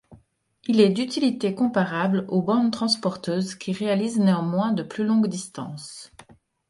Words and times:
Il 0.63 0.81
est 0.81 0.89
d'utilité 0.89 1.53
comparable 1.53 2.25
aux 2.27 2.41
bandes 2.41 2.71
transporteuses 2.71 3.53
qui 3.53 3.71
réalisent 3.71 4.17
néanmoins 4.19 4.71
de 4.71 4.81
plus 4.81 5.03
longues 5.05 5.27
distances. 5.27 6.11